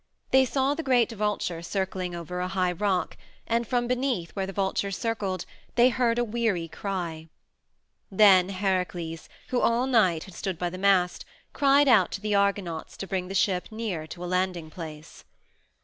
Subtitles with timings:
[0.31, 4.51] They saw the great vulture circling over a high rock, and from beneath where the
[4.51, 7.29] vulture circled they heard a weary cry.
[8.09, 12.97] Then Heracles, who all night had stood by the mast, cried out to the Argonauts
[12.97, 15.23] to bring the ship near to a landing place.